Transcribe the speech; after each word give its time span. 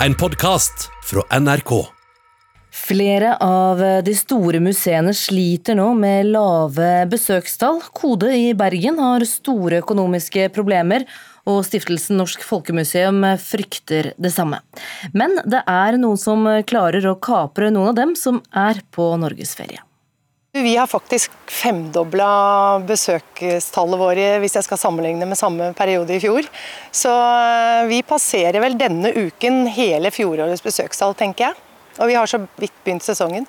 En 0.00 0.14
podkast 0.14 0.90
fra 1.04 1.38
NRK. 1.40 1.70
Flere 2.70 3.30
av 3.40 3.80
de 4.04 4.12
store 4.14 4.60
museene 4.60 5.14
sliter 5.16 5.78
nå 5.78 5.86
med 5.96 6.28
lave 6.34 7.06
besøkstall. 7.08 7.80
Kode 7.96 8.28
i 8.36 8.50
Bergen 8.52 9.00
har 9.00 9.24
store 9.24 9.80
økonomiske 9.80 10.50
problemer, 10.52 11.06
og 11.48 11.64
stiftelsen 11.64 12.20
Norsk 12.20 12.44
Folkemuseum 12.44 13.24
frykter 13.40 14.12
det 14.20 14.34
samme. 14.36 14.60
Men 15.16 15.40
det 15.48 15.64
er 15.64 15.96
noen 15.96 16.20
som 16.20 16.44
klarer 16.68 17.08
å 17.08 17.16
kapre 17.16 17.72
noen 17.72 17.94
av 17.94 18.00
dem 18.02 18.16
som 18.20 18.44
er 18.52 18.84
på 18.92 19.14
norgesferie. 19.24 19.85
Vi 20.56 20.76
har 20.76 20.86
faktisk 20.88 21.34
femdobla 21.52 22.28
besøkstallet 22.88 24.00
våre 24.00 24.28
hvis 24.40 24.56
jeg 24.56 24.64
skal 24.64 24.80
sammenligne 24.80 25.28
med 25.28 25.36
samme 25.36 25.68
periode 25.76 26.16
i 26.16 26.22
fjor. 26.22 26.48
Så 26.94 27.12
eh, 27.12 27.84
vi 27.90 28.00
passerer 28.06 28.62
vel 28.64 28.78
denne 28.80 29.12
uken 29.12 29.66
hele 29.76 30.12
fjorårets 30.14 30.64
besøkstall, 30.64 31.12
tenker 31.18 31.50
jeg. 31.50 31.58
Og 32.00 32.08
vi 32.08 32.16
har 32.16 32.30
så 32.30 32.40
vidt 32.56 32.72
begynt 32.86 33.04
sesongen. 33.04 33.44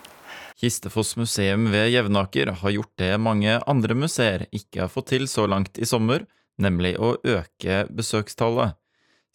Kistefoss 0.58 1.16
museum 1.16 1.70
ved 1.72 1.92
Jevnaker 1.94 2.52
har 2.60 2.76
gjort 2.76 2.94
det 3.00 3.14
mange 3.22 3.60
andre 3.70 3.96
museer 3.96 4.48
ikke 4.52 4.84
har 4.84 4.92
fått 4.92 5.12
til 5.14 5.28
så 5.32 5.46
langt 5.48 5.80
i 5.80 5.88
sommer, 5.88 6.26
nemlig 6.60 6.96
å 7.00 7.16
øke 7.22 7.86
besøkstallet. 7.94 8.76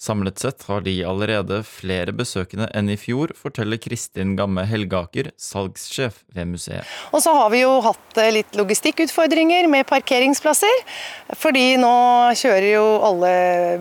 Samlet 0.02 0.38
sett 0.38 0.64
har 0.66 0.80
de 0.82 0.96
allerede 1.06 1.60
flere 1.62 2.10
besøkende 2.18 2.66
enn 2.74 2.88
i 2.90 2.96
fjor, 2.98 3.30
forteller 3.38 3.78
Kristin 3.78 4.32
Gamme 4.34 4.64
Helgaker, 4.66 5.28
salgssjef 5.38 6.16
ved 6.34 6.48
museet. 6.56 6.88
Og 7.14 7.22
så 7.22 7.30
har 7.36 7.52
vi 7.52 7.60
jo 7.60 7.76
hatt 7.84 8.18
eh, 8.18 8.32
litt 8.34 8.58
logistikkutfordringer 8.58 9.68
med 9.70 9.86
parkeringsplasser. 9.86 10.82
Fordi 11.38 11.76
nå 11.78 11.92
kjører 12.34 12.66
jo 12.72 12.82
alle 13.12 13.32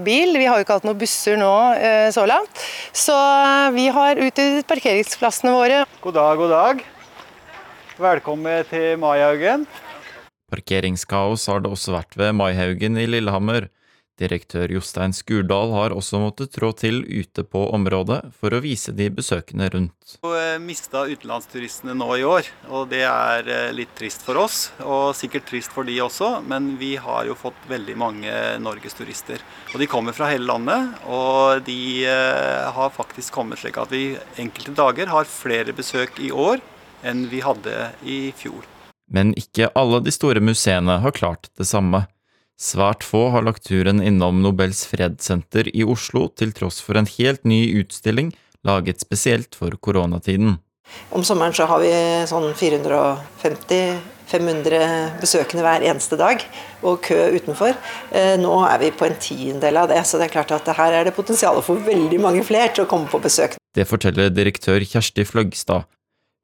bil. 0.06 0.38
Vi 0.38 0.46
har 0.46 0.62
jo 0.62 0.68
ikke 0.68 0.78
hatt 0.78 0.86
noen 0.86 1.02
busser 1.02 1.42
nå 1.42 1.50
eh, 1.82 2.12
så 2.14 2.28
langt. 2.30 2.64
Så 2.94 3.18
eh, 3.18 3.74
vi 3.80 3.90
har 3.90 4.22
utvidet 4.22 4.70
parkeringsplassene 4.70 5.58
våre. 5.58 5.84
God 6.06 6.20
dag, 6.22 6.38
god 6.38 6.58
dag. 6.60 6.88
Velkommen 7.98 8.70
til 8.70 8.94
Maihaugen. 9.02 9.66
Parkeringskaos 10.54 11.50
har 11.50 11.66
det 11.66 11.74
også 11.74 11.98
vært 11.98 12.14
ved 12.14 12.38
Maihaugen 12.38 13.02
i 13.02 13.10
Lillehammer. 13.10 13.72
Direktør 14.22 14.70
Jostein 14.70 15.16
Skurdal 15.18 15.72
har 15.74 15.96
også 15.96 16.20
måttet 16.22 16.54
trå 16.54 16.70
til 16.78 17.02
ute 17.08 17.44
på 17.48 17.64
området 17.74 18.20
for 18.38 18.54
å 18.54 18.62
vise 18.62 18.94
de 18.94 19.08
besøkende 19.14 19.70
rundt. 19.74 20.16
Vi 20.22 20.34
eh, 20.38 20.60
mista 20.62 21.04
utenlandsturistene 21.10 21.96
nå 21.98 22.10
i 22.20 22.26
år, 22.28 22.50
og 22.70 22.92
det 22.92 23.02
er 23.08 23.50
eh, 23.50 23.72
litt 23.74 23.96
trist 23.98 24.26
for 24.26 24.38
oss. 24.44 24.60
Og 24.86 25.16
sikkert 25.18 25.48
trist 25.50 25.74
for 25.74 25.88
de 25.88 25.98
også, 26.04 26.34
men 26.46 26.76
vi 26.82 26.94
har 27.02 27.26
jo 27.30 27.38
fått 27.40 27.58
veldig 27.72 27.98
mange 27.98 28.36
norgesturister. 28.62 29.42
Og 29.74 29.82
de 29.82 29.90
kommer 29.90 30.16
fra 30.18 30.30
hele 30.30 30.46
landet, 30.50 31.02
og 31.10 31.66
de 31.66 31.80
eh, 32.06 32.70
har 32.76 32.94
faktisk 32.94 33.34
kommet 33.40 33.64
slik 33.64 33.80
at 33.82 33.94
vi 33.94 34.12
enkelte 34.42 34.76
dager 34.78 35.10
har 35.10 35.30
flere 35.30 35.74
besøk 35.74 36.22
i 36.22 36.30
år 36.32 36.62
enn 37.08 37.26
vi 37.32 37.42
hadde 37.42 37.90
i 38.06 38.20
fjor. 38.38 38.68
Men 39.12 39.34
ikke 39.36 39.72
alle 39.76 40.00
de 40.06 40.14
store 40.14 40.40
museene 40.44 41.02
har 41.04 41.16
klart 41.16 41.50
det 41.60 41.68
samme. 41.68 42.06
Svært 42.62 43.02
få 43.02 43.32
har 43.34 43.42
lagt 43.42 43.64
turen 43.66 43.98
innom 44.06 44.44
Nobels 44.44 44.84
fredssenter 44.86 45.66
i 45.74 45.82
Oslo, 45.82 46.28
til 46.38 46.52
tross 46.54 46.78
for 46.86 46.94
en 47.00 47.08
helt 47.10 47.42
ny 47.48 47.64
utstilling 47.82 48.30
laget 48.68 49.00
spesielt 49.02 49.56
for 49.58 49.74
koronatiden. 49.82 50.60
Om 51.10 51.24
sommeren 51.26 51.54
så 51.58 51.66
har 51.72 51.80
vi 51.82 51.90
sånn 52.30 52.54
450-500 52.60 55.18
besøkende 55.24 55.64
hver 55.66 55.82
eneste 55.90 56.16
dag, 56.20 56.38
og 56.86 57.02
kø 57.08 57.18
utenfor. 57.34 57.74
Eh, 58.14 58.38
nå 58.38 58.54
er 58.68 58.78
vi 58.84 58.92
på 58.94 59.06
en 59.08 59.18
tiendedel 59.18 59.78
av 59.82 59.88
det, 59.90 60.02
så 60.06 60.18
det 60.20 60.26
er 60.28 60.36
klart 60.36 60.52
at 60.54 60.68
her 60.78 60.92
er 61.00 61.04
det 61.08 61.18
potensial 61.18 61.58
for 61.66 61.76
veldig 61.88 62.20
mange 62.22 62.44
flere 62.46 62.70
til 62.76 62.84
å 62.86 62.92
komme 62.92 63.08
på 63.10 63.18
besøk. 63.24 63.56
Det 63.74 63.90
forteller 63.90 64.30
direktør 64.36 64.80
Kjersti 64.86 65.24
Fløgstad, 65.26 65.82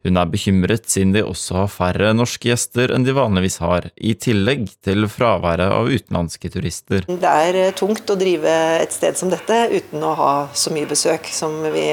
hun 0.06 0.20
er 0.20 0.30
bekymret 0.30 0.86
siden 0.88 1.16
de 1.16 1.23
også 1.26 1.64
har 1.64 1.72
færre 1.73 2.12
norske 2.16 2.52
gjester 2.52 2.94
enn 2.94 3.06
de 3.08 3.16
vanligvis 3.17 3.58
har, 3.64 3.90
i 3.98 4.14
tillegg 4.14 4.67
til 4.86 5.08
fraværet 5.11 5.73
av 5.73 5.89
utenlandske 5.89 6.52
turister. 6.54 7.08
Det 7.10 7.33
er 7.48 7.60
eh, 7.64 7.73
tungt 7.76 8.10
å 8.10 8.20
drive 8.20 8.54
et 8.77 8.94
sted 8.94 9.17
som 9.20 9.33
dette 9.33 9.58
uten 9.73 10.05
å 10.05 10.14
ha 10.20 10.32
så 10.54 10.72
mye 10.76 10.88
besøk 10.89 11.27
som 11.33 11.60
vi 11.73 11.89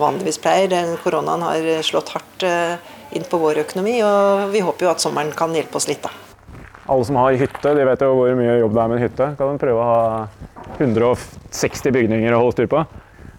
vanligvis 0.00 0.40
pleier. 0.40 0.94
Koronaen 1.02 1.44
har 1.44 1.68
slått 1.86 2.14
hardt 2.14 2.46
eh, 2.46 2.78
inn 3.18 3.26
på 3.26 3.42
vår 3.42 3.64
økonomi, 3.66 3.98
og 4.06 4.50
vi 4.54 4.62
håper 4.64 4.86
jo 4.86 4.94
at 4.94 5.02
sommeren 5.02 5.34
kan 5.36 5.54
hjelpe 5.56 5.80
oss 5.80 5.90
litt. 5.90 6.06
da. 6.06 6.14
Alle 6.90 7.06
som 7.06 7.18
har 7.20 7.36
hytte, 7.38 7.74
de 7.76 7.86
vet 7.86 8.02
jo 8.02 8.14
hvor 8.16 8.34
mye 8.38 8.58
jobb 8.62 8.74
det 8.74 8.82
er 8.82 8.90
med 8.90 8.98
en 8.98 9.04
hytte. 9.04 9.30
Kan 9.38 9.60
prøve 9.62 9.82
å 9.82 9.90
ha 9.90 10.80
160 10.80 11.94
bygninger 11.94 12.34
å 12.34 12.44
holde 12.44 12.56
styr 12.56 12.70
på. 12.70 12.82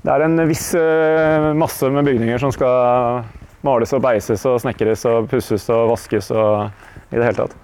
Det 0.02 0.14
er 0.14 0.26
en 0.26 0.40
viss 0.50 0.72
eh, 0.78 1.52
masse 1.58 1.90
med 1.94 2.08
bygninger 2.08 2.42
som 2.42 2.54
skal 2.54 3.24
males 3.66 3.94
og 3.96 4.04
beises 4.04 4.46
og 4.50 4.62
snekres 4.64 5.06
og 5.10 5.30
pusses 5.32 5.68
og 5.74 5.92
vaskes 5.94 6.32
og 6.34 6.72
i 7.12 7.20
det 7.20 7.26
hele 7.28 7.38
tatt. 7.44 7.58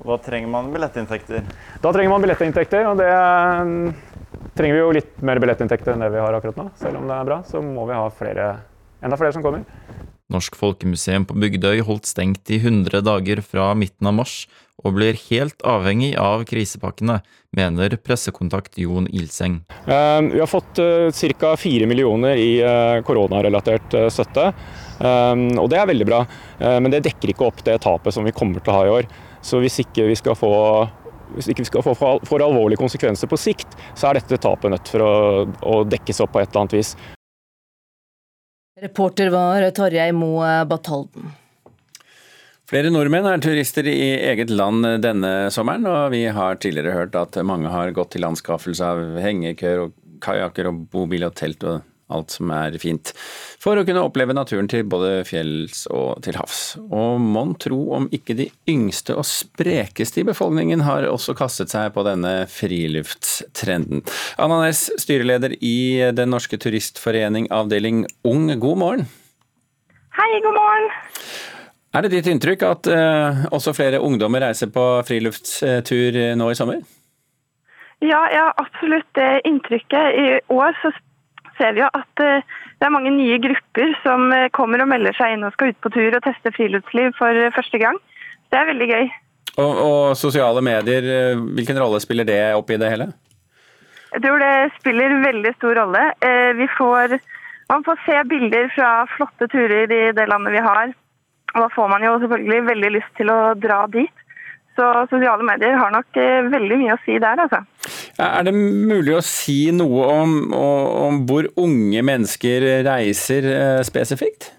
Hva 0.00 0.16
trenger 0.24 0.48
man 0.48 0.70
billettinntekter? 0.72 1.44
Da 1.82 1.92
trenger 1.92 2.12
man 2.14 2.22
billettinntekter, 2.24 2.86
og 2.88 3.00
det 3.00 3.10
mm, 3.10 3.90
trenger 4.56 4.78
vi 4.78 4.80
jo 4.80 4.94
litt 4.96 5.18
mer 5.26 5.40
billettinntekter 5.42 5.92
enn 5.92 6.04
det 6.06 6.12
vi 6.14 6.22
har 6.22 6.36
akkurat 6.36 6.56
nå. 6.56 6.70
Selv 6.80 7.02
om 7.02 7.10
det 7.10 7.18
er 7.18 7.28
bra, 7.28 7.42
så 7.48 7.60
må 7.64 7.84
vi 7.90 7.98
ha 7.98 8.06
flere, 8.14 8.46
enda 9.04 9.20
flere 9.20 9.36
som 9.36 9.44
kommer. 9.44 9.66
Norsk 10.30 10.56
Folkemuseum 10.56 11.26
på 11.26 11.36
Bygdøy 11.42 11.82
holdt 11.84 12.08
stengt 12.08 12.52
i 12.54 12.60
100 12.62 13.02
dager 13.04 13.42
fra 13.44 13.72
midten 13.76 14.08
av 14.08 14.16
mars, 14.22 14.44
og 14.80 14.94
blir 14.96 15.18
helt 15.26 15.60
avhengig 15.68 16.14
av 16.16 16.46
krisepakkene, 16.48 17.18
mener 17.52 17.98
pressekontakt 18.00 18.78
Jon 18.80 19.10
Ilseng. 19.10 19.58
Eh, 19.84 20.20
vi 20.30 20.40
har 20.40 20.48
fått 20.48 20.80
uh, 20.80 21.10
ca. 21.12 21.50
4 21.60 21.88
millioner 21.90 22.40
i 22.40 22.54
uh, 22.64 23.02
koronarelatert 23.04 23.98
støtte. 24.08 24.52
Um, 25.00 25.46
og 25.56 25.70
det 25.72 25.78
er 25.80 25.88
veldig 25.88 26.06
bra, 26.08 26.24
uh, 26.60 26.78
men 26.82 26.92
det 26.92 27.04
dekker 27.06 27.32
ikke 27.32 27.46
opp 27.48 27.62
det 27.64 27.78
tapet 27.84 28.12
som 28.12 28.26
vi 28.26 28.34
kommer 28.36 28.60
til 28.60 28.72
å 28.72 28.76
ha 28.76 28.86
i 28.86 28.94
år. 28.98 29.08
Så 29.40 29.62
hvis 29.62 29.80
ikke 29.80 30.04
vi 30.10 30.18
skal 30.18 30.36
få 30.36 30.52
hvis 31.30 31.46
ikke 31.52 31.62
vi 31.62 31.68
skal 31.68 31.84
få 31.86 31.94
for, 31.94 32.24
for 32.26 32.42
alvorlige 32.42 32.80
konsekvenser 32.80 33.30
på 33.30 33.38
sikt, 33.38 33.76
så 33.94 34.08
er 34.08 34.18
dette 34.18 34.40
tapet 34.42 34.72
nødt 34.72 34.90
for 34.90 35.04
å, 35.04 35.12
å 35.46 35.76
dekkes 35.86 36.18
opp 36.24 36.34
på 36.34 36.42
et 36.42 36.50
eller 36.50 36.64
annet 36.64 36.74
vis. 36.80 36.94
Reporter 38.80 39.30
var 39.30 39.66
Tarjei 39.76 40.10
Moe 40.16 40.64
Batalden. 40.66 41.30
Flere 42.70 42.90
nordmenn 42.94 43.26
er 43.26 43.40
turister 43.42 43.86
i 43.90 44.12
eget 44.30 44.50
land 44.54 44.86
denne 45.02 45.50
sommeren, 45.50 45.86
og 45.90 46.12
vi 46.14 46.22
har 46.30 46.58
tidligere 46.62 46.94
hørt 46.94 47.16
at 47.18 47.38
mange 47.46 47.70
har 47.72 47.90
gått 47.94 48.12
til 48.14 48.26
anskaffelse 48.28 48.86
av 48.86 49.18
hengekøyer 49.22 49.86
og 49.86 49.96
kajakker 50.22 50.68
og 50.70 50.84
bobil 50.92 51.26
og 51.26 51.34
telt 51.38 51.66
og 51.66 51.80
alt 52.12 52.34
som 52.36 52.50
er 52.54 52.76
fint, 52.82 53.12
for 53.60 53.78
å 53.78 53.84
kunne 53.86 54.02
oppleve 54.06 54.36
naturen 54.36 54.68
til 54.70 54.86
både 54.90 55.22
fjells 55.28 55.86
og 55.92 56.22
til 56.26 56.38
havs. 56.40 56.60
Og 56.90 57.20
mon 57.22 57.54
tro 57.60 57.80
om 57.98 58.08
ikke 58.14 58.36
de 58.38 58.48
yngste 58.70 59.16
og 59.18 59.26
sprekeste 59.28 60.22
i 60.22 60.26
befolkningen 60.28 60.84
har 60.86 61.08
også 61.10 61.36
kastet 61.38 61.72
seg 61.72 61.92
på 61.94 62.04
denne 62.06 62.44
friluftstrenden. 62.50 64.04
Anna 64.40 64.62
Næss, 64.64 64.88
styreleder 65.00 65.56
i 65.60 66.10
Den 66.16 66.32
norske 66.34 66.58
turistforening 66.60 67.50
avdeling 67.54 68.04
Ung, 68.26 68.48
god 68.60 68.78
morgen. 68.78 69.10
Hei, 70.16 70.30
god 70.44 70.56
morgen. 70.56 70.90
Er 71.90 72.06
det 72.06 72.12
ditt 72.12 72.28
inntrykk 72.30 72.62
at 72.68 72.88
uh, 72.92 73.44
også 73.50 73.74
flere 73.74 73.98
ungdommer 74.04 74.44
reiser 74.44 74.70
på 74.70 74.84
friluftstur 75.08 76.18
nå 76.38 76.50
i 76.52 76.58
sommer? 76.58 76.82
Ja, 78.00 78.20
jeg 78.32 78.40
har 78.40 78.54
absolutt 78.62 79.08
det 79.18 79.42
inntrykket. 79.48 80.14
I 80.16 80.26
år 80.54 80.76
så 80.80 80.92
ser 81.60 81.76
vi 81.76 81.82
jo 81.82 81.88
at 81.92 82.22
eh, 82.24 82.44
det 82.80 82.86
er 82.86 82.94
mange 82.94 83.12
nye 83.14 83.38
grupper 83.42 83.96
som 84.04 84.30
eh, 84.34 84.48
kommer 84.56 84.82
og 84.82 84.90
melder 84.90 85.16
seg 85.16 85.34
inn 85.34 85.46
og 85.46 85.54
skal 85.54 85.72
ut 85.72 85.80
på 85.84 85.92
tur 85.94 86.16
og 86.16 86.22
teste 86.24 86.52
friluftsliv 86.56 87.12
for 87.18 87.36
eh, 87.36 87.52
første 87.54 87.80
gang. 87.82 87.98
Det 88.50 88.60
er 88.60 88.70
veldig 88.70 88.88
gøy. 88.90 89.10
Og, 89.60 89.72
og 89.84 90.04
sosiale 90.18 90.62
medier, 90.64 91.04
hvilken 91.56 91.78
rolle 91.82 92.00
spiller 92.02 92.26
det 92.26 92.40
oppi 92.56 92.78
det 92.80 92.90
hele? 92.92 93.10
Jeg 94.10 94.24
tror 94.24 94.42
det 94.42 94.54
spiller 94.78 95.12
veldig 95.22 95.52
stor 95.56 95.76
rolle. 95.78 96.02
Vi 96.58 96.66
får, 96.74 97.14
man 97.70 97.84
får 97.86 98.00
se 98.06 98.16
bilder 98.30 98.70
fra 98.74 98.88
flotte 99.12 99.46
turer 99.50 99.90
i 99.90 100.00
det 100.16 100.26
landet 100.30 100.54
vi 100.54 100.62
har. 100.64 100.94
Og 101.52 101.58
da 101.62 101.68
får 101.74 101.90
man 101.92 102.06
jo 102.06 102.16
selvfølgelig 102.22 102.60
veldig 102.70 102.92
lyst 102.96 103.12
til 103.18 103.30
å 103.30 103.38
dra 103.58 103.84
dit. 103.90 104.24
Så 104.78 104.88
sosiale 105.12 105.46
medier 105.46 105.78
har 105.78 105.94
nok 105.94 106.18
veldig 106.54 106.80
mye 106.80 106.96
å 106.96 107.02
si 107.04 107.18
der, 107.22 107.44
altså. 107.44 107.62
Er 108.20 108.46
det 108.46 108.54
mulig 108.54 109.16
å 109.16 109.24
si 109.24 109.70
noe 109.74 110.06
om, 110.22 110.38
om 110.54 111.20
hvor 111.28 111.48
unge 111.60 112.02
mennesker 112.06 112.66
reiser 112.86 113.46
eh, 113.50 113.82
spesifikt? 113.86 114.52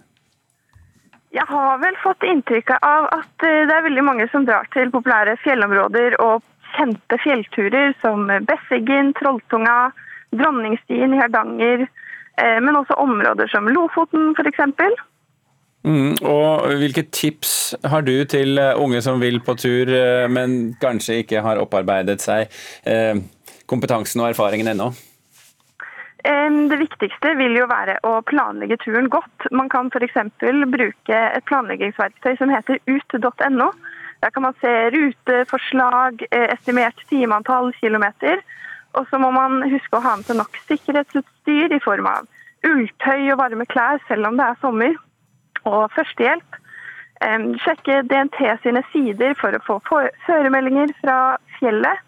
Jeg 1.31 1.47
har 1.47 1.77
vel 1.79 1.95
fått 2.03 2.25
inntrykk 2.27 2.73
av 2.83 3.07
at 3.15 3.45
eh, 3.47 3.63
det 3.69 3.75
er 3.75 3.85
veldig 3.87 4.03
mange 4.03 4.27
som 4.33 4.47
drar 4.47 4.67
til 4.75 4.91
populære 4.91 5.37
fjellområder 5.45 6.17
og 6.23 6.43
kjente 6.75 7.19
fjellturer 7.23 7.95
som 8.03 8.27
Besseggen, 8.47 9.13
Trolltunga, 9.19 9.91
Dronningstien 10.35 11.15
i 11.15 11.21
Hardanger, 11.21 11.85
eh, 12.41 12.59
men 12.63 12.79
også 12.79 12.99
områder 12.99 13.51
som 13.51 13.69
Lofoten 13.71 14.33
f.eks. 14.35 14.59
Mm, 15.81 16.13
og 16.29 16.67
Hvilke 16.77 17.07
tips 17.09 17.73
har 17.89 18.03
du 18.05 18.13
til 18.29 18.59
unge 18.59 19.01
som 19.01 19.21
vil 19.21 19.39
på 19.41 19.55
tur, 19.57 19.89
men 20.29 20.75
kanskje 20.81 21.23
ikke 21.23 21.41
har 21.41 21.61
opparbeidet 21.61 22.21
seg 22.21 22.51
kompetansen 23.65 24.21
og 24.21 24.29
erfaringen 24.29 24.69
ennå? 24.75 24.91
Det 26.21 26.77
viktigste 26.77 27.31
vil 27.39 27.55
jo 27.57 27.65
være 27.65 27.95
å 28.05 28.19
planlegge 28.29 28.77
turen 28.83 29.09
godt. 29.09 29.47
Man 29.49 29.71
kan 29.73 29.89
f.eks. 29.89 30.19
bruke 30.69 31.17
et 31.17 31.47
planleggingsverktøy 31.49 32.35
som 32.37 32.53
heter 32.53 32.77
ut.no. 32.85 33.71
Der 34.21 34.29
kan 34.29 34.43
man 34.45 34.57
se 34.61 34.71
ruteforslag, 34.93 36.21
eh, 36.31 36.53
estimert 36.53 36.99
timeantall 37.09 37.73
kilometer. 37.73 38.37
Og 38.93 39.07
så 39.09 39.17
må 39.17 39.31
man 39.31 39.63
huske 39.71 39.97
å 39.97 40.03
ha 40.03 40.15
med 40.19 40.27
seg 40.27 40.37
nok 40.37 40.59
sikkerhetsutstyr 40.67 41.73
i 41.73 41.81
form 41.81 42.09
av 42.11 42.27
ulltøy 42.67 43.31
og 43.31 43.39
varme 43.39 43.65
klær, 43.65 44.01
selv 44.07 44.29
om 44.29 44.37
det 44.37 44.45
er 44.45 44.59
sommer. 44.61 44.93
Og 45.69 45.91
førstehjelp. 45.95 46.57
Sjekke 47.61 47.99
DNT 48.09 48.39
sine 48.63 48.81
sider 48.89 49.35
for 49.37 49.53
å 49.53 49.61
få 49.67 49.77
føremeldinger 50.25 50.93
fra 51.03 51.17
fjellet. 51.59 52.01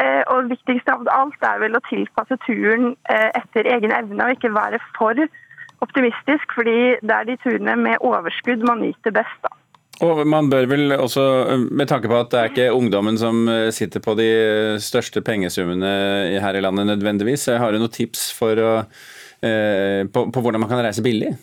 Eh, 0.00 0.22
og 0.32 0.48
viktigst 0.48 0.88
av 0.88 1.04
alt 1.12 1.44
er 1.44 1.58
vel 1.60 1.76
å 1.76 1.82
tilpasse 1.84 2.38
turen 2.46 2.94
eh, 3.12 3.28
etter 3.36 3.68
egen 3.74 3.92
evne, 3.92 4.24
og 4.24 4.38
ikke 4.38 4.52
være 4.54 4.80
for 4.96 5.18
optimistisk, 5.84 6.54
fordi 6.56 6.94
det 7.02 7.12
er 7.16 7.28
de 7.28 7.36
turene 7.42 7.74
med 7.76 8.00
overskudd 8.00 8.64
man 8.64 8.80
nyter 8.86 9.12
best. 9.12 9.36
da. 9.44 9.52
Og 10.02 10.22
man 10.26 10.48
bør 10.50 10.66
vel 10.70 10.96
også, 10.96 11.24
med 11.68 11.90
tanke 11.90 12.08
på 12.08 12.16
at 12.16 12.32
det 12.32 12.40
er 12.40 12.50
ikke 12.54 12.70
ungdommen 12.72 13.20
som 13.20 13.44
eh, 13.52 13.68
sitter 13.74 14.00
på 14.00 14.16
de 14.16 14.30
største 14.80 15.20
pengesummene 15.26 15.92
her 16.40 16.56
i 16.56 16.64
landet 16.64 16.88
nødvendigvis, 16.94 17.50
har 17.60 17.72
du 17.72 17.82
noen 17.82 17.92
tips 17.92 18.30
for 18.36 18.56
å, 18.56 18.74
på, 19.42 20.24
på 20.32 20.40
hvordan 20.40 20.62
man 20.62 20.70
kan 20.70 20.80
reise 20.86 21.04
billig? 21.04 21.34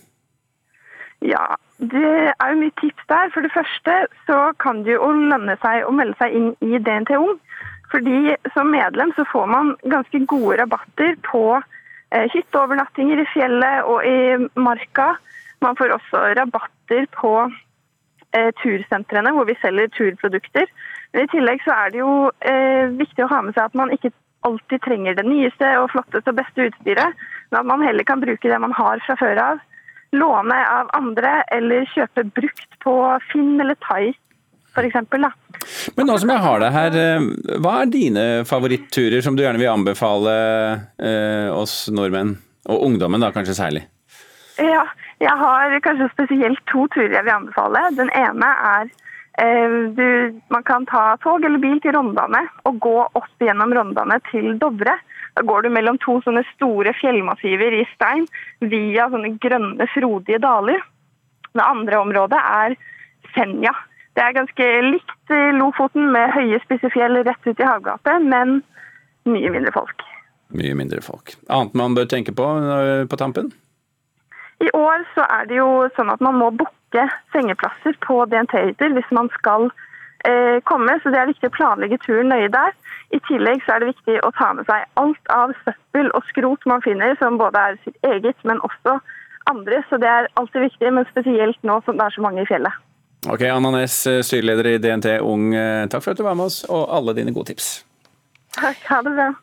Ja, 1.25 1.55
det 1.79 2.31
er 2.31 2.51
jo 2.51 2.59
mye 2.61 2.75
tips 2.79 3.07
der. 3.11 3.31
For 3.33 3.43
det 3.43 3.51
første 3.53 3.95
så 4.27 4.39
kan 4.63 4.83
det 4.85 4.95
jo 4.95 5.11
lønne 5.11 5.57
seg 5.63 5.87
å 5.87 5.93
melde 5.95 6.15
seg 6.19 6.35
inn 6.35 6.51
i 6.63 6.79
DNT 6.79 7.15
Ung. 7.19 7.39
Fordi 7.91 8.35
Som 8.53 8.71
medlem 8.71 9.11
så 9.17 9.25
får 9.31 9.47
man 9.49 9.73
ganske 9.83 10.25
gode 10.29 10.59
rabatter 10.61 11.17
på 11.25 11.43
eh, 11.57 12.27
hytteovernattinger 12.33 13.23
i 13.23 13.27
fjellet 13.33 13.89
og 13.89 14.05
i 14.05 14.19
marka. 14.61 15.15
Man 15.61 15.75
får 15.75 15.97
også 15.97 16.21
rabatter 16.37 17.09
på 17.17 17.33
eh, 17.49 18.51
tursentrene 18.61 19.33
hvor 19.35 19.49
vi 19.49 19.57
selger 19.61 19.91
turprodukter. 19.97 20.69
Men 21.13 21.25
I 21.25 21.31
tillegg 21.33 21.65
så 21.65 21.75
er 21.75 21.93
det 21.93 22.03
jo 22.03 22.13
eh, 22.45 22.93
viktig 22.93 23.25
å 23.25 23.31
ha 23.33 23.41
med 23.41 23.57
seg 23.57 23.65
at 23.65 23.77
man 23.77 23.91
ikke 23.95 24.13
alltid 24.47 24.85
trenger 24.85 25.17
det 25.17 25.25
nyeste 25.27 25.71
og 25.81 25.89
flotteste 25.91 26.31
og 26.31 26.37
beste 26.37 26.69
utstyret, 26.69 27.17
men 27.49 27.59
at 27.59 27.67
man 27.67 27.83
heller 27.83 28.05
kan 28.07 28.21
bruke 28.21 28.47
det 28.47 28.59
man 28.61 28.75
har 28.77 29.01
fra 29.03 29.17
før 29.19 29.41
av. 29.43 29.65
Låne 30.15 30.57
av 30.65 30.89
andre 30.97 31.43
eller 31.53 31.85
kjøpe 31.93 32.25
brukt 32.33 32.79
på 32.83 32.95
Finn 33.29 33.59
eller 33.61 33.77
Thai 33.83 34.15
f.eks. 34.73 35.93
Men 35.95 36.07
nå 36.07 36.17
som 36.21 36.31
jeg 36.31 36.43
har 36.43 36.61
deg 36.63 36.75
her, 36.75 36.97
eh, 36.97 37.57
hva 37.61 37.75
er 37.81 37.91
dine 37.91 38.25
favoritturer 38.47 39.23
som 39.25 39.35
du 39.35 39.43
gjerne 39.43 39.61
vil 39.61 39.71
anbefale 39.71 40.35
eh, 40.97 41.49
oss 41.53 41.89
nordmenn, 41.93 42.35
og 42.69 42.85
ungdommen 42.87 43.23
da 43.23 43.31
kanskje 43.35 43.57
særlig? 43.57 43.83
Ja, 44.59 44.85
jeg 45.23 45.35
har 45.41 45.77
kanskje 45.83 46.09
spesielt 46.13 46.63
to 46.71 46.85
turer 46.93 47.17
jeg 47.17 47.27
vil 47.27 47.37
anbefale. 47.37 47.85
Den 47.97 48.11
ene 48.15 48.49
er 48.71 48.89
eh, 49.41 49.77
du, 49.95 50.39
man 50.53 50.65
kan 50.67 50.87
ta 50.89 51.13
tog 51.23 51.45
eller 51.45 51.61
bil 51.61 51.79
til 51.83 51.95
Rondane 51.95 52.45
og 52.69 52.81
gå 52.83 52.97
opp 53.07 53.45
gjennom 53.45 53.73
Rondane 53.75 54.19
til 54.31 54.55
Dovre. 54.61 54.97
Da 55.37 55.43
går 55.45 55.65
du 55.65 55.69
mellom 55.73 55.99
to 56.03 56.19
sånne 56.25 56.43
store 56.53 56.93
fjellmassiver 56.97 57.75
i 57.79 57.85
stein 57.93 58.25
via 58.59 59.09
sånne 59.11 59.35
grønne, 59.41 59.87
frodige 59.93 60.41
daler. 60.43 60.81
Det 61.53 61.65
andre 61.65 62.01
området 62.01 62.39
er 62.39 62.75
Senja. 63.35 63.73
Det 64.17 64.25
er 64.25 64.35
ganske 64.35 64.67
likt 64.83 65.33
Lofoten 65.55 66.09
med 66.13 66.33
høye, 66.33 66.59
spisse 66.65 66.89
fjell 66.93 67.21
rett 67.23 67.45
ut 67.47 67.59
i 67.61 67.67
havgapet, 67.67 68.25
men 68.25 68.59
mye 69.29 69.51
mindre 69.53 69.73
folk. 69.75 70.05
Mye 70.49 70.75
mindre 70.75 71.01
folk. 71.05 71.35
Annet 71.47 71.77
man 71.77 71.95
bør 71.95 72.09
tenke 72.09 72.33
på 72.35 72.45
øh, 72.45 73.05
på 73.09 73.19
tampen? 73.21 73.51
I 74.59 74.69
år 74.75 75.05
så 75.13 75.23
er 75.29 75.45
det 75.47 75.59
jo 75.59 75.69
sånn 75.95 76.09
at 76.11 76.23
man 76.25 76.35
må 76.41 76.49
booke 76.51 77.05
sengeplasser 77.31 77.95
på 78.03 78.25
DNT-hytter 78.31 78.91
hvis 78.97 79.13
man 79.15 79.29
skal 79.37 79.69
eh, 79.69 79.85
komme, 80.67 80.97
så 80.99 81.11
det 81.13 81.19
er 81.21 81.29
viktig 81.29 81.47
å 81.47 81.53
planlegge 81.55 81.97
turen 82.03 82.27
nøye 82.27 82.49
der. 82.51 82.73
I 83.15 83.19
tillegg 83.25 83.63
så 83.63 83.75
er 83.75 83.81
det 83.81 83.93
viktig 83.93 84.17
å 84.27 84.31
ta 84.37 84.51
med 84.53 84.67
seg 84.67 84.83
alt 85.01 85.31
av 85.33 85.53
søppel 85.63 86.11
og 86.17 86.27
skrot 86.29 86.67
man 86.69 86.83
finner, 86.85 87.15
som 87.21 87.39
både 87.39 87.61
er 87.71 87.79
sitt 87.85 87.97
eget, 88.05 88.37
men 88.43 88.61
også 88.67 88.99
andre. 89.49 89.81
Så 89.89 89.97
det 90.01 90.09
er 90.11 90.29
alltid 90.39 90.67
viktig, 90.67 90.91
men 90.93 91.07
spesielt 91.09 91.57
nå 91.65 91.79
som 91.85 91.97
det 91.97 92.05
er 92.05 92.15
så 92.17 92.25
mange 92.25 92.43
i 92.43 92.49
fjellet. 92.49 92.75
Ok, 93.27 93.41
Anna 93.51 93.71
Næss, 93.71 94.07
eh, 94.07 94.21
styreleder 94.23 94.67
i 94.73 94.77
DNT 94.79 95.19
Ung, 95.19 95.53
eh, 95.53 95.87
takk 95.91 96.03
for 96.03 96.11
at 96.11 96.17
du 96.17 96.23
var 96.23 96.37
med 96.39 96.45
oss, 96.45 96.63
og 96.69 96.87
alle 96.87 97.15
dine 97.17 97.33
gode 97.35 97.51
tips. 97.51 97.83
Takk, 98.55 98.79
ha 98.91 99.01
det 99.03 99.15
bra. 99.17 99.33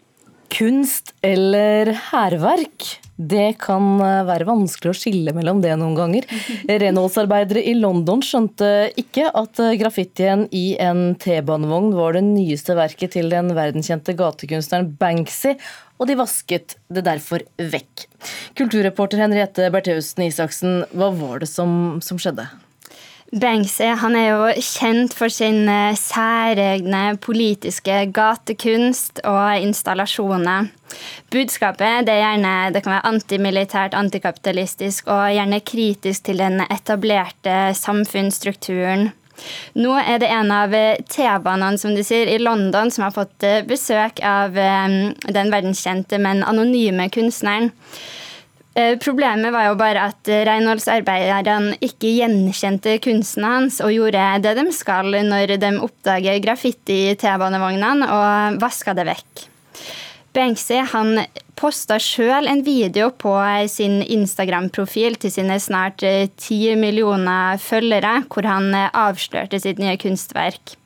Kunst 0.53 1.15
eller 1.27 1.91
hærverk? 2.11 2.87
Det 3.17 3.57
kan 3.63 3.97
eh, 4.05 4.27
være 4.29 4.45
vanskelig 4.49 4.93
å 4.93 4.97
skille 4.97 5.33
mellom 5.37 5.63
det 5.65 5.73
noen 5.81 5.97
ganger. 5.97 6.27
Renholdsarbeidere 6.83 7.63
i 7.65 7.73
London 7.79 8.21
skjønte 8.25 8.91
ikke 9.01 9.31
at 9.33 9.63
graffitien 9.81 10.45
i 10.55 10.77
en 10.83 11.15
T-banevogn 11.23 11.95
var 11.97 12.19
det 12.19 12.27
nyeste 12.29 12.77
verket 12.77 13.17
til 13.17 13.33
den 13.33 13.55
verdenskjente 13.57 14.17
gatekunstneren 14.19 14.93
Banksy, 15.01 15.57
og 15.97 16.11
de 16.11 16.19
vasket 16.21 16.77
det 16.93 17.07
derfor 17.07 17.47
vekk. 17.57 18.07
Kulturreporter 18.59 19.25
Henriette 19.25 19.71
Bertheussen 19.73 20.27
Isaksen, 20.29 20.83
hva 20.93 21.09
var 21.17 21.41
det 21.41 21.49
som, 21.49 21.97
som 22.05 22.21
skjedde? 22.21 22.49
Banksy 23.35 23.89
han 23.99 24.15
er 24.15 24.29
jo 24.29 24.51
kjent 24.63 25.15
for 25.17 25.33
sin 25.33 25.67
eh, 25.67 25.97
særegne 25.99 27.17
politiske 27.19 28.05
gatekunst 28.15 29.19
og 29.27 29.65
installasjoner. 29.67 30.69
Budskapet 31.35 32.07
det 32.07 32.15
er 32.15 32.23
gjerne 32.23 32.55
det 32.71 32.85
kan 32.85 32.95
være 32.95 33.11
antimilitært, 33.11 33.97
antikapitalistisk 33.99 35.11
og 35.11 35.35
gjerne 35.35 35.59
kritisk 35.67 36.29
til 36.29 36.39
den 36.39 36.63
etablerte 36.71 37.75
samfunnsstrukturen. 37.75 39.11
Nå 39.75 39.97
er 39.99 40.21
det 40.23 40.31
en 40.33 40.53
av 40.55 40.77
T-banene 41.11 41.83
som 41.83 41.97
du 41.99 42.05
sier, 42.07 42.31
i 42.31 42.39
London 42.39 42.93
som 42.95 43.09
har 43.09 43.17
fått 43.17 43.43
eh, 43.43 43.65
besøk 43.67 44.23
av 44.23 44.55
eh, 44.55 45.01
den 45.27 45.51
verdenskjente, 45.53 46.23
men 46.23 46.47
anonyme 46.47 47.11
kunstneren. 47.11 47.73
Eh, 48.77 48.99
problemet 49.01 49.55
var 49.55 49.71
jo 49.71 49.77
bare 49.81 50.03
at 50.11 50.29
renholdsarbeiderne 50.29 51.79
ikke 51.81 52.13
gjenkjente 52.19 52.99
kunsten 53.05 53.47
hans 53.49 53.81
og 53.81 53.95
gjorde 53.95 54.25
det 54.45 54.53
de 54.59 54.67
skal 54.77 55.17
når 55.25 55.57
de 55.63 55.71
oppdager 55.81 56.43
graffiti 56.45 56.99
i 57.13 57.17
T-banevognene 57.17 58.11
og 58.13 58.61
vaska 58.61 58.93
det 58.99 59.09
vekk. 59.09 59.47
Banksy 60.37 60.83
han 60.93 61.23
posta 61.57 61.97
sjøl 62.03 62.45
en 62.51 62.61
video 62.67 63.09
på 63.17 63.33
sin 63.73 64.03
Instagram-profil 64.05 65.17
til 65.23 65.33
sine 65.33 65.57
snart 65.63 66.05
eh, 66.05 66.29
ti 66.37 66.75
millioner 66.77 67.57
følgere, 67.63 68.19
hvor 68.29 68.45
han 68.45 68.69
eh, 68.77 68.91
avslørte 68.93 69.61
sitt 69.63 69.81
nye 69.81 69.97
kunstverk. 70.01 70.77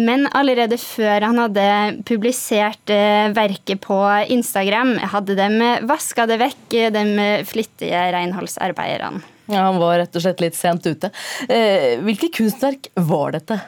Men 0.00 0.26
allerede 0.36 0.78
før 0.80 1.26
han 1.28 1.40
hadde 1.42 1.66
publisert 2.08 2.92
eh, 2.92 3.32
verket 3.36 3.82
på 3.84 3.98
Instagram, 4.32 4.96
hadde 5.12 5.36
de 5.38 5.74
vaska 5.88 6.26
det 6.30 6.40
vekk, 6.40 6.78
de 6.94 7.04
flittige 7.48 8.06
renholdsarbeiderne. 8.16 9.20
Ja, 9.50 9.66
Han 9.66 9.80
var 9.82 9.98
rett 9.98 10.14
og 10.14 10.22
slett 10.22 10.40
litt 10.44 10.54
sent 10.54 10.84
ute. 10.86 11.10
Hvilke 11.48 12.04
hvilket 12.06 12.36
kunstverk 12.36 12.90
var 13.10 13.34
dette? 13.34 13.58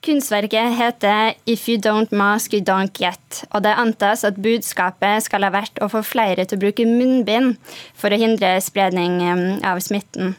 Kunstverket 0.00 0.76
heter 0.78 1.34
'If 1.44 1.68
you 1.68 1.76
don't 1.76 2.12
mask, 2.12 2.52
you 2.52 2.62
don't 2.62 2.92
get'. 2.92 3.44
og 3.50 3.62
Det 3.62 3.74
antas 3.74 4.24
at 4.24 4.36
budskapet 4.36 5.22
skal 5.22 5.42
ha 5.42 5.50
vært 5.50 5.80
å 5.82 5.90
få 5.90 6.04
flere 6.04 6.44
til 6.44 6.56
å 6.56 6.60
bruke 6.60 6.86
munnbind 6.86 7.56
for 7.94 8.10
å 8.10 8.18
hindre 8.18 8.60
spredning 8.62 9.20
eh, 9.22 9.58
av 9.68 9.80
smitten. 9.80 10.36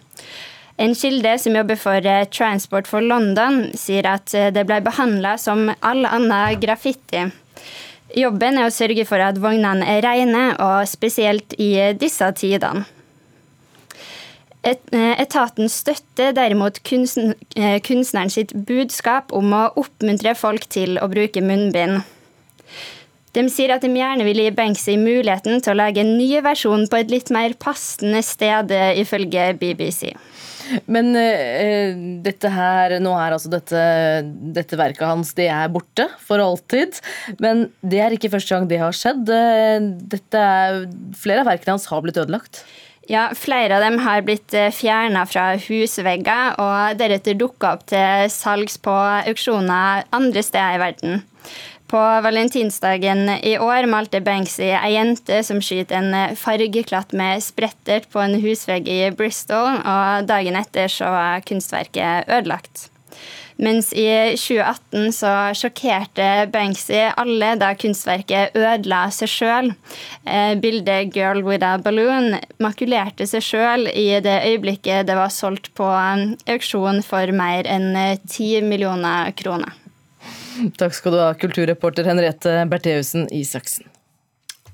En 0.80 0.96
kilde 0.96 1.34
som 1.40 1.56
jobber 1.58 1.76
for 1.76 2.06
eh, 2.08 2.26
Transport 2.32 2.88
for 2.88 3.04
London, 3.04 3.66
sier 3.76 4.06
at 4.08 4.32
eh, 4.32 4.48
det 4.56 4.64
ble 4.68 4.78
behandla 4.86 5.34
som 5.36 5.66
all 5.84 6.06
annen 6.08 6.56
graffiti. 6.62 7.26
Jobben 8.16 8.58
er 8.58 8.70
å 8.70 8.72
sørge 8.74 9.04
for 9.06 9.20
at 9.22 9.42
vognene 9.44 9.84
er 9.86 10.06
rene, 10.08 10.46
og 10.64 10.88
spesielt 10.88 11.54
i 11.60 11.74
disse 12.00 12.32
tidene. 12.40 12.86
Eh, 14.64 14.80
etaten 15.20 15.68
støtter 15.72 16.32
derimot 16.36 16.80
kunstneren 16.88 18.32
sitt 18.32 18.56
budskap 18.56 19.36
om 19.36 19.52
å 19.56 19.66
oppmuntre 19.84 20.32
folk 20.36 20.68
til 20.72 20.96
å 21.04 21.12
bruke 21.12 21.44
munnbind. 21.44 22.06
De 23.36 23.48
sier 23.52 23.76
at 23.76 23.84
de 23.84 23.92
gjerne 23.92 24.24
vil 24.26 24.46
gi 24.46 24.56
Banksy 24.56 24.96
muligheten 25.00 25.60
til 25.60 25.76
å 25.76 25.80
lage 25.84 26.02
en 26.02 26.16
ny 26.16 26.32
versjon 26.44 26.88
på 26.88 27.04
et 27.04 27.12
litt 27.12 27.36
mer 27.36 27.60
passende 27.60 28.24
sted, 28.26 28.72
ifølge 29.04 29.52
BBC. 29.60 30.16
Men 30.92 31.12
uh, 31.16 32.02
dette 32.26 32.52
her, 32.54 32.98
nå 33.04 33.14
er 33.18 33.36
altså 33.36 33.52
dette, 33.54 33.84
dette, 34.56 34.80
verket 34.80 35.08
hans 35.08 35.34
det 35.38 35.50
er 35.54 35.72
borte 35.74 36.08
for 36.24 36.42
alltid. 36.44 37.00
Men 37.42 37.68
det 37.82 38.04
er 38.04 38.16
ikke 38.16 38.32
første 38.34 38.56
gang 38.56 38.70
det 38.70 38.82
har 38.82 38.96
skjedd. 38.96 39.30
Eh, 39.34 39.90
dette 40.12 40.44
er, 40.44 40.84
flere 41.18 41.44
av 41.44 41.52
verkene 41.52 41.78
hans 41.78 41.90
har 41.92 42.04
blitt 42.06 42.20
ødelagt. 42.22 42.64
Ja, 43.10 43.32
flere 43.34 43.74
av 43.74 43.82
dem 43.82 43.98
har 44.06 44.22
blitt 44.22 44.54
eh, 44.54 44.70
fjerna 44.70 45.24
fra 45.26 45.56
husvegger 45.58 46.60
og 46.62 47.00
deretter 47.00 47.34
dukka 47.40 47.72
opp 47.74 47.88
til 47.90 48.30
salgs 48.30 48.78
på 48.86 48.94
auksjoner 48.94 50.06
andre 50.14 50.44
steder 50.46 50.78
i 50.78 50.82
verden. 50.84 51.24
På 51.90 51.98
valentinsdagen 52.22 53.32
i 53.42 53.56
år 53.58 53.88
malte 53.90 54.22
Banksy 54.22 54.68
ei 54.78 54.92
jente 54.94 55.40
som 55.48 55.58
skyter 55.58 55.98
en 55.98 56.38
fargeklatt 56.38 57.16
med 57.18 57.42
sprettert 57.42 58.06
på 58.14 58.22
en 58.22 58.38
husvegg 58.44 58.86
i 58.86 59.00
Bristol, 59.10 59.82
og 59.82 60.30
dagen 60.30 60.60
etter 60.62 60.86
så 60.94 61.10
var 61.10 61.42
kunstverket 61.50 62.30
ødelagt. 62.30 62.92
Mens 63.60 63.90
i 63.92 64.06
2018 64.40 65.10
så 65.18 65.32
sjokkerte 65.58 66.28
Banksy 66.54 67.02
alle 67.20 67.52
da 67.60 67.74
kunstverket 67.76 68.56
ødela 68.56 69.02
seg 69.12 69.32
sjøl. 69.34 69.74
Eh, 70.24 70.54
bildet 70.64 71.12
'Girl 71.12 71.44
with 71.44 71.66
a 71.68 71.76
Balloon' 71.84 72.40
makulerte 72.64 73.28
seg 73.28 73.44
sjøl 73.44 73.90
i 73.92 74.08
det 74.24 74.38
øyeblikket 74.48 75.12
det 75.12 75.20
var 75.20 75.34
solgt 75.34 75.74
på 75.76 75.90
auksjon 76.48 77.04
for 77.04 77.36
mer 77.36 77.68
enn 77.68 77.92
10 78.32 78.64
millioner 78.64 79.36
kroner. 79.36 79.76
Takk 80.80 80.96
skal 80.96 81.16
du 81.16 81.20
ha, 81.20 81.34
kulturreporter 81.36 82.08
Henriette 82.08 82.64
Bertheussen 82.72 83.28
Isaksen. 83.36 83.88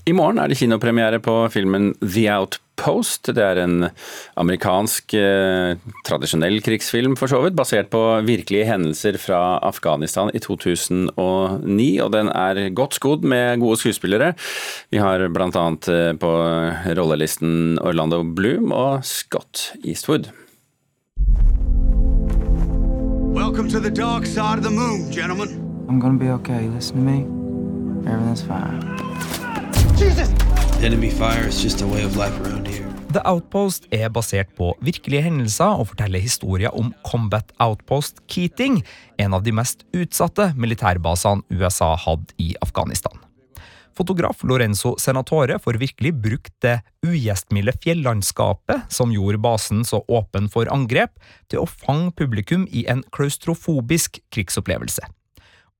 I 0.06 0.14
morgen 0.14 0.38
er 0.38 0.52
det 0.52 0.60
kinopremiere 0.60 1.18
på 1.18 1.34
filmen 1.50 1.88
The 1.98 2.28
Outpost. 2.30 3.32
Det 3.34 3.42
er 3.42 3.58
en 3.58 3.88
amerikansk 4.38 5.16
eh, 5.18 5.80
tradisjonell 6.06 6.60
krigsfilm, 6.62 7.16
for 7.18 7.32
så 7.32 7.40
vidt, 7.42 7.56
basert 7.58 7.90
på 7.90 8.02
virkelige 8.28 8.68
hendelser 8.70 9.18
fra 9.18 9.58
Afghanistan 9.66 10.30
i 10.30 10.42
2009. 10.44 11.88
Og 12.06 12.12
den 12.14 12.30
er 12.30 12.70
godt 12.78 13.00
skodd 13.00 13.26
med 13.26 13.64
gode 13.64 13.80
skuespillere. 13.82 14.36
Vi 14.94 15.02
har 15.02 15.26
bl.a. 15.34 15.66
Eh, 15.74 16.12
på 16.22 16.34
rollelisten 17.00 17.80
Orlando 17.82 18.22
Bloom 18.22 18.70
og 18.78 19.02
Scott 19.10 19.72
Eastwood. 19.82 20.30
Welcome 23.34 23.74
to 23.74 23.82
the 23.82 23.90
dark 23.90 24.30
side 24.30 24.62
of 24.62 24.64
the 24.64 24.70
moon, 24.70 25.10
gentlemen. 25.10 25.50
I'm 25.90 26.00
gonna 26.00 26.20
be 26.20 26.30
okay. 26.30 26.70
Listen 26.70 26.98
to 26.98 27.02
me. 27.02 27.26
Everything's 28.06 28.46
fine. 28.46 29.45
Jesus! 29.96 30.30
Enemy 30.84 31.10
fire 31.10 31.48
is 31.48 31.64
just 31.64 31.82
a 31.82 31.88
way 31.88 32.04
of 32.04 32.18
life 32.18 32.36
around 32.42 32.68
here. 32.68 32.84
The 33.14 33.22
Outpost 33.24 33.86
er 33.96 34.10
basert 34.12 34.50
på 34.58 34.74
virkelige 34.84 35.24
hendelser 35.24 35.80
og 35.80 35.88
forteller 35.94 36.20
historier 36.20 36.74
om 36.76 36.90
Combat 37.08 37.54
Outpost 37.64 38.20
Keating, 38.28 38.82
en 39.18 39.38
av 39.38 39.46
de 39.46 39.54
mest 39.56 39.86
utsatte 39.96 40.50
militærbasene 40.60 41.48
USA 41.48 41.94
hadde 41.96 42.36
i 42.44 42.52
Afghanistan. 42.62 43.16
Fotograf 43.96 44.44
Lorenzo 44.44 44.98
Senatore 45.00 45.56
får 45.64 45.80
virkelig 45.80 46.12
brukt 46.20 46.56
det 46.66 46.82
ugjestmilde 47.08 47.78
fjellandskapet 47.80 48.92
som 48.92 49.16
gjorde 49.16 49.40
basen 49.40 49.86
så 49.88 50.02
åpen 50.12 50.52
for 50.52 50.68
angrep, 50.68 51.16
til 51.48 51.64
å 51.64 51.70
fange 51.70 52.12
publikum 52.20 52.68
i 52.68 52.84
en 52.92 53.06
klaustrofobisk 53.16 54.20
krigsopplevelse. 54.36 55.08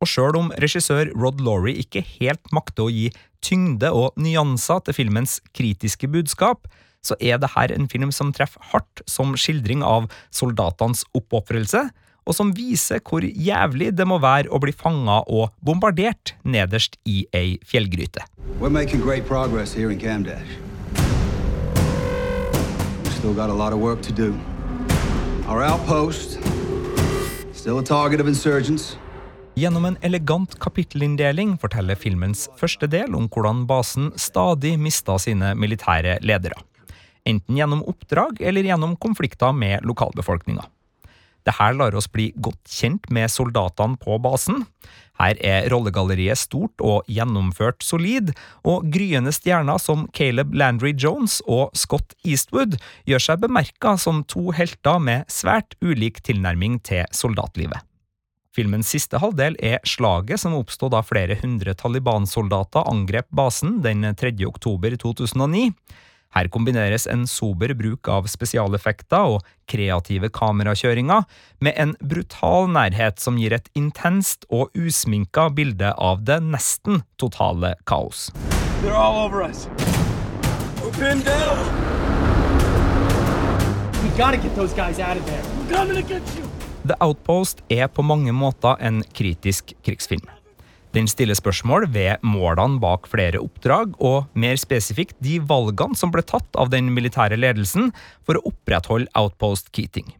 Og 0.04 0.10
sjøl 0.12 0.36
om 0.38 0.52
regissør 0.60 1.12
Rod 1.16 1.40
Laurie 1.44 1.80
ikke 1.80 2.04
helt 2.18 2.52
makter 2.56 2.88
å 2.88 2.92
gi 2.92 3.08
tyngde 3.46 3.92
og 3.96 4.18
nyanser 4.20 4.82
til 4.86 4.98
filmens 4.98 5.38
kritiske 5.56 6.10
budskap, 6.12 6.68
så 7.06 7.16
er 7.22 7.38
dette 7.38 7.76
en 7.76 7.88
film 7.88 8.12
som 8.12 8.34
treffer 8.34 8.64
hardt 8.72 9.04
som 9.08 9.36
skildring 9.38 9.86
av 9.86 10.10
soldatenes 10.34 11.06
oppofrelse, 11.16 11.86
og 12.26 12.34
som 12.34 12.50
viser 12.58 13.04
hvor 13.06 13.22
jævlig 13.22 13.92
det 13.94 14.08
må 14.10 14.18
være 14.18 14.50
å 14.50 14.58
bli 14.60 14.74
fanga 14.74 15.20
og 15.30 15.54
bombardert 15.62 16.34
nederst 16.44 16.98
i 17.06 17.28
ei 17.38 17.60
fjellgryte. 17.62 18.26
We're 18.60 18.74
making 18.74 19.02
great 19.06 19.28
progress 19.30 19.72
here 19.72 19.92
in 19.94 20.00
Camdash. 20.00 20.58
We've 23.04 23.14
still 23.14 23.36
got 23.36 23.50
a 23.50 23.54
lot 23.54 23.74
of 23.74 23.80
work 23.80 24.02
to 24.10 24.12
do. 24.12 24.34
Our 25.48 25.62
outpost, 25.62 26.40
still 27.54 27.78
a 27.78 27.84
target 27.84 28.20
of 28.20 28.28
insurgents. 28.28 28.98
Gjennom 29.56 29.86
en 29.88 29.96
elegant 30.04 30.52
kapittelinndeling 30.60 31.54
forteller 31.62 31.96
filmens 31.96 32.50
første 32.60 32.90
del 32.92 33.14
om 33.16 33.30
hvordan 33.32 33.62
basen 33.70 34.10
stadig 34.20 34.74
mista 34.76 35.16
sine 35.16 35.54
militære 35.56 36.18
ledere. 36.28 36.58
Enten 37.24 37.56
gjennom 37.56 37.86
oppdrag 37.88 38.42
eller 38.44 38.68
gjennom 38.68 38.98
konflikter 39.00 39.56
med 39.56 39.88
lokalbefolkninga. 39.88 40.68
Dette 41.48 41.70
lar 41.78 41.96
oss 41.96 42.10
bli 42.12 42.34
godt 42.36 42.68
kjent 42.68 43.08
med 43.16 43.32
soldatene 43.32 43.96
på 44.02 44.20
basen. 44.20 44.66
Her 45.22 45.40
er 45.40 45.72
rollegalleriet 45.72 46.42
stort 46.42 46.84
og 46.84 47.08
gjennomført 47.08 47.80
solid, 47.86 48.34
og 48.68 48.92
gryende 48.92 49.32
stjerner 49.32 49.80
som 49.80 50.10
Caleb 50.12 50.52
Landry 50.52 50.92
Jones 51.00 51.40
og 51.48 51.72
Scott 51.80 52.18
Eastwood 52.28 52.76
gjør 53.08 53.30
seg 53.30 53.48
bemerka 53.48 53.96
som 53.96 54.26
to 54.28 54.50
helter 54.52 55.00
med 55.00 55.30
svært 55.32 55.80
ulik 55.80 56.26
tilnærming 56.28 56.82
til 56.84 57.08
soldatlivet. 57.16 57.80
Filmens 58.56 58.88
siste 58.88 59.20
halvdel 59.20 59.58
er 59.60 59.82
slaget 59.84 60.40
som 60.40 60.54
oppstod 60.56 60.94
da 60.94 61.02
flere 61.04 61.36
hundre 61.42 61.74
Taliban-soldater 61.76 62.88
angrep 62.88 63.28
basen 63.36 63.82
den 63.84 64.08
3. 64.16 64.32
oktober 64.48 64.96
2009. 65.02 65.74
Her 66.36 66.48
kombineres 66.52 67.06
en 67.12 67.26
sober 67.28 67.74
bruk 67.76 68.08
av 68.12 68.30
spesialeffekter 68.32 69.36
og 69.36 69.44
kreative 69.72 70.30
kamerakjøringer 70.36 71.28
med 71.64 71.76
en 71.80 71.94
brutal 72.00 72.70
nærhet 72.72 73.20
som 73.24 73.40
gir 73.40 73.56
et 73.56 73.68
intenst 73.76 74.48
og 74.48 74.72
usminka 74.76 75.50
bilde 75.56 75.92
av 75.92 76.24
det 76.28 76.40
nesten 76.44 77.04
totale 77.20 77.76
kaos. 77.88 78.30
They're 78.84 78.96
all 78.96 79.20
over 79.28 79.44
us. 79.44 79.68
We're 80.80 80.96
pinned 80.96 81.28
down. 81.28 81.60
We 84.04 84.12
gotta 84.16 84.38
get 84.38 84.56
those 84.56 84.74
guys 84.74 85.00
out 85.00 85.18
of 85.18 85.26
there. 85.26 85.44
We're 85.60 85.76
coming 85.76 85.96
to 85.96 86.04
get 86.04 86.24
you. 86.38 86.55
The 86.86 86.94
Outpost 87.02 87.64
er 87.74 87.88
på 87.90 88.04
mange 88.06 88.30
måter 88.36 88.78
en 88.78 89.00
kritisk 89.18 89.72
krigsfilm. 89.86 90.26
Den 90.94 91.10
stiller 91.10 91.36
spørsmål 91.36 91.88
ved 91.92 92.22
målene 92.24 92.78
bak 92.80 93.10
flere 93.10 93.42
oppdrag, 93.42 93.96
og 93.98 94.30
mer 94.38 94.60
spesifikt 94.62 95.18
de 95.26 95.40
valgene 95.42 95.98
som 95.98 96.14
ble 96.14 96.22
tatt 96.24 96.48
av 96.62 96.70
den 96.70 96.92
militære 96.94 97.40
ledelsen 97.42 97.90
for 98.24 98.38
å 98.38 98.52
opprettholde 98.52 99.10
Outpost 99.18 99.74
Keating. 99.74 100.14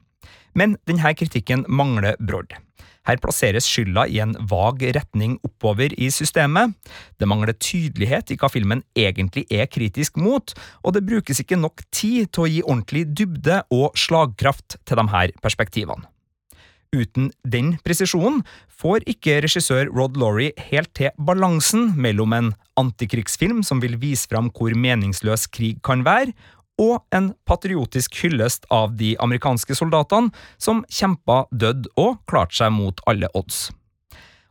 Men 0.58 0.74
denne 0.90 1.14
kritikken 1.14 1.68
mangler 1.70 2.18
brodd. 2.18 2.58
Her 3.06 3.22
plasseres 3.22 3.68
skylda 3.70 4.08
i 4.10 4.18
en 4.24 4.34
vag 4.50 4.82
retning 4.98 5.38
oppover 5.46 5.94
i 6.02 6.10
systemet. 6.10 6.74
Det 7.22 7.30
mangler 7.30 7.54
tydelighet 7.54 8.34
i 8.34 8.40
hva 8.42 8.50
filmen 8.50 8.82
egentlig 8.98 9.46
er 9.54 9.70
kritisk 9.70 10.18
mot, 10.18 10.56
og 10.82 10.98
det 10.98 11.06
brukes 11.06 11.46
ikke 11.46 11.62
nok 11.62 11.86
tid 11.94 12.34
til 12.34 12.48
å 12.48 12.50
gi 12.50 12.66
ordentlig 12.66 13.06
dybde 13.14 13.62
og 13.70 13.94
slagkraft 13.94 14.80
til 14.82 15.04
de 15.04 15.08
her 15.14 15.38
perspektivene. 15.46 16.10
Uten 16.96 17.30
den 17.44 17.76
presisjonen 17.84 18.42
får 18.72 19.04
ikke 19.12 19.42
regissør 19.44 19.90
Rod 19.92 20.16
Laurie 20.20 20.54
helt 20.70 20.94
til 20.96 21.12
balansen 21.28 21.92
mellom 22.00 22.36
en 22.38 22.52
antikrigsfilm 22.80 23.64
som 23.68 23.82
vil 23.84 23.98
vise 24.00 24.30
fram 24.32 24.52
hvor 24.56 24.76
meningsløs 24.76 25.48
krig 25.52 25.82
kan 25.84 26.06
være, 26.08 26.32
og 26.82 27.06
en 27.16 27.32
patriotisk 27.48 28.18
hyllest 28.24 28.68
av 28.74 28.98
de 29.00 29.14
amerikanske 29.24 29.78
soldatene 29.80 30.32
som 30.60 30.84
kjempa 30.92 31.46
dødd 31.52 31.88
og 31.96 32.20
klarte 32.28 32.60
seg 32.60 32.74
mot 32.76 33.00
alle 33.08 33.32
odds. 33.36 33.70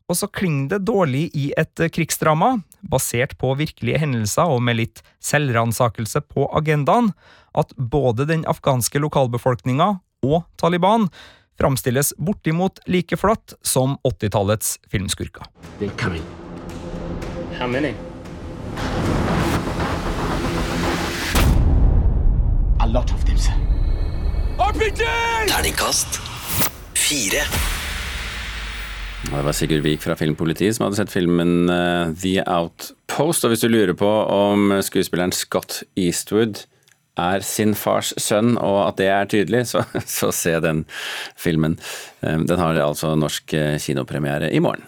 Og 0.08 0.18
så 0.18 0.28
klinger 0.28 0.74
det 0.74 0.86
dårlig 0.88 1.26
i 1.36 1.46
et 1.56 1.80
krigsdrama, 1.92 2.58
basert 2.84 3.36
på 3.40 3.54
virkelige 3.56 4.00
hendelser 4.02 4.50
og 4.52 4.60
med 4.64 4.80
litt 4.82 5.00
selvransakelse 5.24 6.20
på 6.28 6.48
agendaen, 6.56 7.12
at 7.56 7.72
både 7.78 8.26
den 8.28 8.44
afghanske 8.50 9.00
lokalbefolkninga 9.00 9.94
og 10.24 10.44
Taliban 10.60 11.08
framstilles 11.60 12.14
bortimot 12.16 12.80
like 12.86 13.16
flatt 13.16 13.54
som 13.62 13.96
80-tallets 14.04 14.78
filmskurker. 14.90 15.46
How 17.58 17.68
many? 17.68 17.94
A 22.80 22.86
lot 22.86 23.12
of 23.12 23.24
them, 23.24 23.38
sir. 23.38 23.54
RPG! 24.58 25.06
Terningkast 25.48 26.20
fire. 26.94 27.44
Det 29.24 29.42
var 29.42 29.52
Sigurd 29.52 29.82
Vik 29.82 30.02
fra 30.02 30.16
Filmpolitiet 30.16 30.76
som 30.76 30.84
hadde 30.84 30.98
sett 30.98 31.12
filmen 31.12 31.70
eh, 31.70 32.12
The 32.20 32.42
Outpost. 32.44 33.46
Og 33.46 33.54
hvis 33.54 33.64
du 33.64 33.70
lurer 33.70 33.94
på 33.96 34.08
om 34.08 34.74
skuespilleren 34.84 35.32
Scott 35.32 35.82
Eastwood 35.96 36.66
er 37.20 37.44
sin 37.46 37.74
fars 37.78 38.12
sønn, 38.20 38.56
og 38.58 38.80
at 38.88 38.98
det 39.00 39.10
er 39.12 39.30
tydelig, 39.30 39.64
så, 39.70 39.84
så 40.18 40.32
se 40.34 40.56
den 40.64 40.84
filmen. 41.36 41.78
Eh, 42.22 42.40
den 42.40 42.60
har 42.60 42.80
altså 42.82 43.14
norsk 43.18 43.54
eh, 43.58 43.78
kinopremiere 43.82 44.50
i 44.50 44.62
morgen. 44.64 44.86